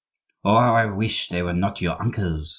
[0.43, 0.57] "Oh!
[0.59, 2.49] how I wish they were not your uncles!"